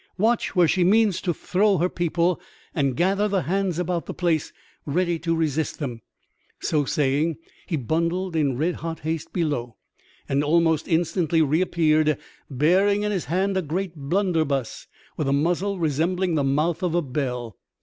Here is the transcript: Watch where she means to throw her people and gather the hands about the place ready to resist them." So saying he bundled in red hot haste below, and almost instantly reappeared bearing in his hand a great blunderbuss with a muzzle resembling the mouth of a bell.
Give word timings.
Watch 0.17 0.55
where 0.55 0.67
she 0.67 0.83
means 0.83 1.21
to 1.21 1.31
throw 1.31 1.77
her 1.77 1.87
people 1.87 2.41
and 2.73 2.97
gather 2.97 3.27
the 3.27 3.43
hands 3.43 3.77
about 3.77 4.07
the 4.07 4.15
place 4.15 4.51
ready 4.83 5.19
to 5.19 5.35
resist 5.35 5.77
them." 5.77 6.01
So 6.59 6.85
saying 6.85 7.37
he 7.67 7.75
bundled 7.77 8.35
in 8.35 8.57
red 8.57 8.73
hot 8.77 9.01
haste 9.01 9.31
below, 9.31 9.75
and 10.27 10.43
almost 10.43 10.87
instantly 10.87 11.43
reappeared 11.43 12.17
bearing 12.49 13.03
in 13.03 13.11
his 13.11 13.25
hand 13.25 13.55
a 13.57 13.61
great 13.61 13.95
blunderbuss 13.95 14.87
with 15.17 15.27
a 15.27 15.33
muzzle 15.33 15.77
resembling 15.77 16.33
the 16.33 16.43
mouth 16.43 16.81
of 16.81 16.95
a 16.95 17.03
bell. 17.03 17.59